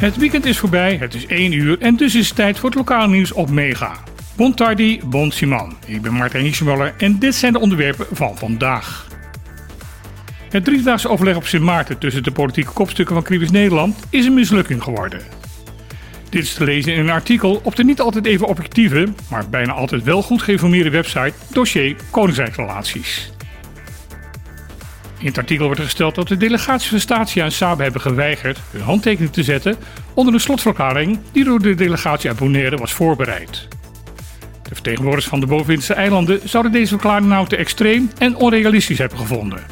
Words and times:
Het 0.00 0.16
weekend 0.16 0.44
is 0.44 0.58
voorbij, 0.58 0.96
het 0.96 1.14
is 1.14 1.26
1 1.26 1.52
uur 1.52 1.78
en 1.80 1.96
dus 1.96 2.14
is 2.14 2.26
het 2.26 2.36
tijd 2.36 2.58
voor 2.58 2.68
het 2.68 2.78
lokale 2.78 3.08
nieuws 3.08 3.32
op 3.32 3.50
Mega. 3.50 3.92
Bon 4.36 4.54
tardi, 4.54 5.00
bon. 5.04 5.32
Ik 5.86 6.02
ben 6.02 6.12
Martijn 6.12 6.44
Hiesemuller 6.44 6.94
en 6.98 7.18
dit 7.18 7.34
zijn 7.34 7.52
de 7.52 7.58
onderwerpen 7.58 8.06
van 8.12 8.38
vandaag. 8.38 9.06
Het 10.50 10.64
driedaagse 10.64 11.08
overleg 11.08 11.36
op 11.36 11.46
Sint 11.46 11.62
Maarten 11.62 11.98
tussen 11.98 12.22
de 12.22 12.30
politieke 12.30 12.72
kopstukken 12.72 13.14
van 13.14 13.24
Kriebus 13.24 13.50
Nederland 13.50 13.98
is 14.10 14.26
een 14.26 14.34
mislukking 14.34 14.82
geworden. 14.82 15.20
Dit 16.28 16.42
is 16.42 16.54
te 16.54 16.64
lezen 16.64 16.94
in 16.94 17.00
een 17.00 17.10
artikel 17.10 17.60
op 17.64 17.76
de 17.76 17.84
niet 17.84 18.00
altijd 18.00 18.26
even 18.26 18.46
objectieve, 18.46 19.08
maar 19.30 19.48
bijna 19.48 19.72
altijd 19.72 20.02
wel 20.02 20.22
goed 20.22 20.42
geïnformeerde 20.42 20.90
website 20.90 21.32
Dossier 21.52 21.96
Koninkrijksrelaties. 22.10 23.30
In 25.20 25.26
het 25.26 25.38
artikel 25.38 25.66
wordt 25.66 25.80
gesteld 25.80 26.14
dat 26.14 26.28
de 26.28 26.36
delegaties 26.36 26.88
van 26.88 27.00
Statia 27.00 27.44
en 27.44 27.52
Saab 27.52 27.78
hebben 27.78 28.00
geweigerd 28.00 28.58
hun 28.70 28.82
handtekening 28.82 29.32
te 29.32 29.42
zetten 29.42 29.76
onder 30.14 30.34
een 30.34 30.40
slotverklaring 30.40 31.18
die 31.32 31.44
door 31.44 31.62
de 31.62 31.74
delegatie 31.74 32.30
uit 32.30 32.78
was 32.78 32.92
voorbereid. 32.92 33.68
De 34.62 34.74
vertegenwoordigers 34.74 35.28
van 35.28 35.40
de 35.40 35.46
bovenwindse 35.46 35.94
eilanden 35.94 36.40
zouden 36.44 36.72
deze 36.72 36.88
verklaring 36.88 37.26
nou 37.26 37.46
te 37.46 37.56
extreem 37.56 38.10
en 38.18 38.36
onrealistisch 38.36 38.98
hebben 38.98 39.18
gevonden. 39.18 39.62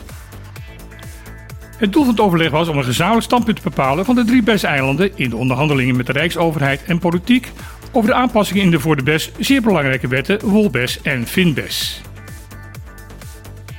Het 1.77 1.92
doel 1.92 2.03
van 2.03 2.12
het 2.12 2.23
overleg 2.23 2.51
was 2.51 2.69
om 2.69 2.78
een 2.78 2.84
gezamenlijk 2.84 3.25
standpunt 3.25 3.56
te 3.56 3.62
bepalen 3.62 4.05
van 4.05 4.15
de 4.15 4.25
drie 4.25 4.42
BES-eilanden 4.42 5.11
in 5.15 5.30
de 5.30 5.37
onderhandelingen 5.37 5.97
met 5.97 6.06
de 6.06 6.12
Rijksoverheid 6.12 6.84
en 6.84 6.98
politiek 6.98 7.51
over 7.92 8.09
de 8.09 8.15
aanpassingen 8.15 8.62
in 8.62 8.70
de 8.70 8.80
voor 8.80 8.97
de 8.97 9.03
BES 9.03 9.30
zeer 9.39 9.62
belangrijke 9.62 10.09
wetten 10.09 10.41
WOLBES 10.45 11.01
en 11.03 11.27
FINBES. 11.27 12.03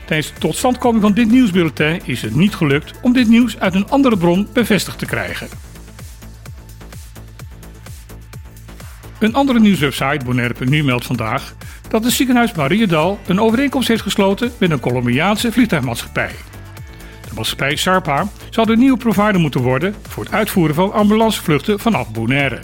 Tijdens 0.09 0.33
de 0.33 0.39
totstandkoming 0.39 1.03
van 1.03 1.13
dit 1.13 1.31
nieuwsbulletin 1.31 2.01
is 2.03 2.21
het 2.21 2.35
niet 2.35 2.55
gelukt 2.55 2.91
om 3.01 3.13
dit 3.13 3.27
nieuws 3.27 3.59
uit 3.59 3.73
een 3.73 3.89
andere 3.89 4.17
bron 4.17 4.47
bevestigd 4.53 4.99
te 4.99 5.05
krijgen. 5.05 5.47
Een 9.19 9.33
andere 9.33 9.59
nieuwswebsite, 9.59 10.25
Bonaire.nu, 10.25 10.83
meldt 10.83 11.05
vandaag 11.05 11.55
dat 11.89 12.03
het 12.03 12.13
ziekenhuis 12.13 12.53
Mariedal 12.53 13.19
een 13.27 13.39
overeenkomst 13.39 13.87
heeft 13.87 14.01
gesloten 14.01 14.51
met 14.57 14.71
een 14.71 14.79
Colombiaanse 14.79 15.51
vliegtuigmaatschappij. 15.51 16.31
De 17.27 17.35
maatschappij 17.35 17.75
Sarpa 17.75 18.27
zal 18.49 18.65
de 18.65 18.77
nieuwe 18.77 18.97
provider 18.97 19.39
moeten 19.39 19.61
worden 19.61 19.95
voor 20.07 20.23
het 20.23 20.33
uitvoeren 20.33 20.75
van 20.75 20.93
ambulancevluchten 20.93 21.79
vanaf 21.79 22.11
Bonaire. 22.11 22.59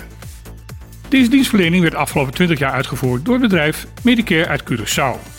Deze 1.09 1.29
dienstverlening 1.29 1.81
werd 1.81 1.95
afgelopen 1.95 2.33
20 2.33 2.59
jaar 2.59 2.71
uitgevoerd 2.71 3.25
door 3.25 3.33
het 3.33 3.43
bedrijf 3.43 3.87
Medicare 4.03 4.47
uit 4.47 4.63
Curaçao. 4.63 5.34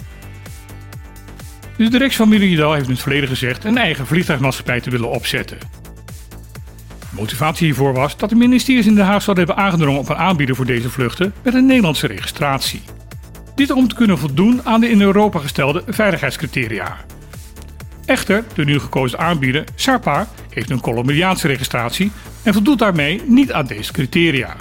De 1.77 1.89
directie 1.89 2.17
van 2.17 2.29
Meridial 2.29 2.73
heeft 2.73 2.87
in 2.87 2.93
het 2.93 3.03
verleden 3.03 3.29
gezegd 3.29 3.65
een 3.65 3.79
eigen 3.79 4.07
vliegtuigmaatschappij 4.07 4.81
te 4.81 4.91
willen 4.91 5.11
opzetten. 5.11 5.59
Motivatie 7.11 7.67
hiervoor 7.67 7.93
was 7.93 8.17
dat 8.17 8.29
de 8.29 8.35
ministeries 8.35 8.87
in 8.87 8.95
Den 8.95 9.05
Haag 9.05 9.23
zouden 9.23 9.47
hebben 9.47 9.65
aangedrongen 9.65 10.01
op 10.01 10.09
een 10.09 10.17
aanbieder 10.17 10.57
voor 10.57 10.67
deze 10.67 10.91
vluchten 10.91 11.33
met 11.43 11.55
een 11.55 11.67
Nederlandse 11.67 12.07
registratie. 12.07 12.83
Dit 13.55 13.71
om 13.71 13.89
te 13.89 13.95
kunnen 13.95 14.19
voldoen 14.19 14.61
aan 14.65 14.81
de 14.81 14.91
in 14.91 15.01
Europa 15.01 15.39
gestelde 15.39 15.83
veiligheidscriteria. 15.87 16.97
Echter, 18.05 18.45
de 18.55 18.65
nu 18.65 18.79
gekozen 18.79 19.19
aanbieder, 19.19 19.65
Sarpa, 19.75 20.29
heeft 20.51 20.71
een 20.71 20.81
Colombiaanse 20.81 21.47
registratie 21.47 22.11
en 22.43 22.53
voldoet 22.53 22.79
daarmee 22.79 23.23
niet 23.27 23.53
aan 23.53 23.67
deze 23.67 23.93
criteria. 23.93 24.57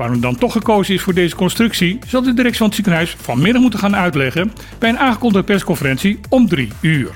Waarom 0.00 0.20
dan 0.20 0.36
toch 0.36 0.52
gekozen 0.52 0.94
is 0.94 1.02
voor 1.02 1.14
deze 1.14 1.36
constructie, 1.36 1.98
zal 2.06 2.22
de 2.22 2.34
directie 2.34 2.58
van 2.58 2.66
het 2.66 2.74
ziekenhuis 2.74 3.16
vanmiddag 3.20 3.62
moeten 3.62 3.80
gaan 3.80 3.96
uitleggen 3.96 4.52
bij 4.78 4.88
een 4.88 4.98
aangekondigde 4.98 5.46
persconferentie 5.46 6.20
om 6.28 6.48
3 6.48 6.72
uur. 6.80 7.10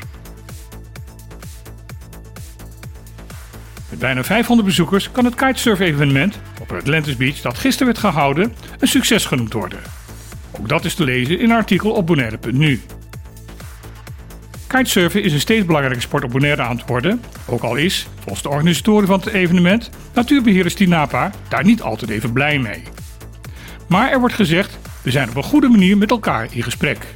Met 3.91 3.99
bijna 3.99 4.25
500 4.25 4.69
bezoekers 4.69 5.11
kan 5.11 5.25
het 5.25 5.35
kitesurf-evenement 5.35 6.41
op 6.61 6.73
Atlantis 6.73 7.17
Beach 7.17 7.41
dat 7.41 7.59
gisteren 7.59 7.87
werd 7.87 7.99
gehouden 7.99 8.53
een 8.79 8.89
succes 8.89 9.25
genoemd 9.25 9.53
worden. 9.53 9.79
Ook 10.61 10.69
dat 10.69 10.85
is 10.85 10.95
te 10.95 11.05
lezen 11.05 11.39
in 11.39 11.51
een 11.51 11.57
artikel 11.57 11.91
op 11.91 12.07
bonaire.nu. 12.07 12.81
Kitesurfen 14.75 15.23
is 15.23 15.33
een 15.33 15.41
steeds 15.41 15.67
belangrijke 15.67 16.01
sport 16.01 16.25
op 16.25 16.31
Bonaire 16.31 16.63
aan 16.63 16.77
het 16.77 16.87
worden, 16.87 17.23
ook 17.47 17.63
al 17.63 17.77
is, 17.77 18.09
volgens 18.21 18.43
de 18.43 18.49
organisatoren 18.49 19.07
van 19.07 19.21
het 19.21 19.29
evenement, 19.29 19.91
natuurbeheerder 20.15 20.71
Stinapa 20.71 21.31
daar 21.49 21.65
niet 21.65 21.83
altijd 21.83 22.11
even 22.11 22.33
blij 22.33 22.59
mee. 22.59 22.83
Maar 23.89 24.11
er 24.11 24.21
wordt 24.21 24.35
gezegd, 24.35 24.79
we 25.03 25.11
zijn 25.11 25.29
op 25.29 25.37
een 25.37 25.43
goede 25.43 25.69
manier 25.69 25.99
met 25.99 26.11
elkaar 26.11 26.49
in 26.51 26.63
gesprek. 26.63 27.07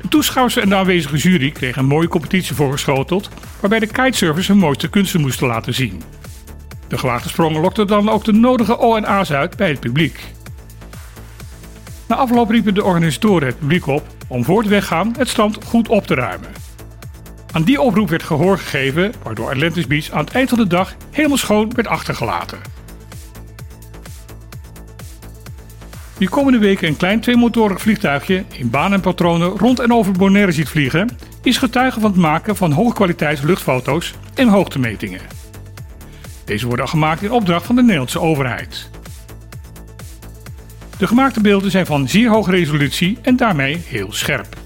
De 0.00 0.08
toeschouwers 0.08 0.56
en 0.56 0.68
de 0.68 0.74
aanwezige 0.74 1.16
jury 1.16 1.50
kregen 1.50 1.82
een 1.82 1.88
mooie 1.88 2.08
competitie 2.08 2.54
voorgeschoteld, 2.54 3.28
waarbij 3.60 3.78
de 3.78 3.86
kitesurfers 3.86 4.48
hun 4.48 4.58
mooiste 4.58 4.90
kunsten 4.90 5.20
moesten 5.20 5.46
laten 5.46 5.74
zien. 5.74 6.02
De 6.88 6.98
gewaagde 6.98 7.28
sprongen 7.28 7.60
lokten 7.60 7.86
dan 7.86 8.08
ook 8.08 8.24
de 8.24 8.32
nodige 8.32 8.78
O&A's 8.78 9.30
uit 9.32 9.56
bij 9.56 9.68
het 9.68 9.80
publiek. 9.80 10.20
Na 12.12 12.18
afloop 12.18 12.50
riepen 12.50 12.74
de 12.74 12.84
organisatoren 12.84 13.48
het 13.48 13.58
publiek 13.58 13.86
op 13.86 14.06
om 14.28 14.44
voor 14.44 14.58
het 14.58 14.68
weggaan 14.68 15.14
het 15.18 15.28
strand 15.28 15.64
goed 15.64 15.88
op 15.88 16.06
te 16.06 16.14
ruimen. 16.14 16.48
Aan 17.52 17.62
die 17.62 17.80
oproep 17.80 18.08
werd 18.08 18.22
gehoor 18.22 18.58
gegeven, 18.58 19.12
waardoor 19.22 19.50
Atlantis 19.50 19.86
Beach 19.86 20.10
aan 20.10 20.24
het 20.24 20.34
eind 20.34 20.48
van 20.48 20.58
de 20.58 20.66
dag 20.66 20.94
helemaal 21.10 21.36
schoon 21.36 21.72
werd 21.74 21.88
achtergelaten. 21.88 22.58
Wie 26.18 26.28
komende 26.28 26.58
weken 26.58 26.88
een 26.88 26.96
klein 26.96 27.20
tweemotorig 27.20 27.80
vliegtuigje 27.80 28.44
in 28.56 28.70
baan 28.70 28.92
en 28.92 29.00
patronen 29.00 29.48
rond 29.48 29.80
en 29.80 29.92
over 29.92 30.12
Bonaire 30.12 30.52
ziet 30.52 30.68
vliegen, 30.68 31.16
is 31.42 31.58
getuige 31.58 32.00
van 32.00 32.10
het 32.10 32.20
maken 32.20 32.56
van 32.56 32.72
hoogkwaliteits 32.72 33.40
luchtfoto's 33.40 34.14
en 34.34 34.48
hoogtemetingen. 34.48 35.20
Deze 36.44 36.66
worden 36.66 36.88
gemaakt 36.88 37.22
in 37.22 37.32
opdracht 37.32 37.66
van 37.66 37.74
de 37.74 37.82
Nederlandse 37.82 38.20
overheid. 38.20 38.90
De 41.02 41.08
gemaakte 41.08 41.40
beelden 41.40 41.70
zijn 41.70 41.86
van 41.86 42.08
zeer 42.08 42.28
hoge 42.30 42.50
resolutie 42.50 43.18
en 43.22 43.36
daarmee 43.36 43.82
heel 43.86 44.12
scherp. 44.12 44.56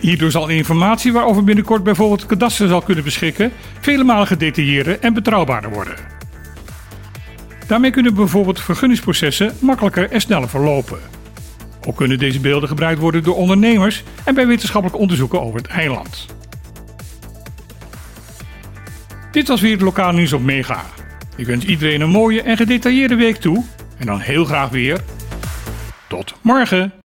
Hierdoor 0.00 0.30
zal 0.30 0.48
informatie 0.48 1.12
waarover 1.12 1.44
binnenkort 1.44 1.82
bijvoorbeeld 1.82 2.20
het 2.20 2.28
kadaster 2.28 2.68
zal 2.68 2.80
kunnen 2.80 3.04
beschikken, 3.04 3.52
vele 3.80 4.04
malen 4.04 4.26
gedetailleerder 4.26 4.98
en 5.00 5.14
betrouwbaarder 5.14 5.70
worden. 5.70 5.94
Daarmee 7.66 7.90
kunnen 7.90 8.14
bijvoorbeeld 8.14 8.60
vergunningsprocessen 8.60 9.54
makkelijker 9.60 10.10
en 10.10 10.20
sneller 10.20 10.48
verlopen. 10.48 10.98
Ook 11.86 11.96
kunnen 11.96 12.18
deze 12.18 12.40
beelden 12.40 12.68
gebruikt 12.68 13.00
worden 13.00 13.22
door 13.22 13.36
ondernemers 13.36 14.02
en 14.24 14.34
bij 14.34 14.46
wetenschappelijke 14.46 15.02
onderzoeken 15.02 15.42
over 15.42 15.56
het 15.56 15.66
eiland. 15.66 16.26
Dit 19.30 19.48
was 19.48 19.60
weer 19.60 19.72
het 19.72 19.80
lokaal 19.80 20.12
nieuws 20.12 20.32
op 20.32 20.42
Mega. 20.42 20.84
Ik 21.36 21.46
wens 21.46 21.64
iedereen 21.64 22.00
een 22.00 22.10
mooie 22.10 22.42
en 22.42 22.56
gedetailleerde 22.56 23.14
week 23.14 23.36
toe 23.36 23.64
en 23.98 24.06
dan 24.06 24.20
heel 24.20 24.44
graag 24.44 24.68
weer 24.68 25.00
tot 26.12 26.34
morgen! 26.42 26.92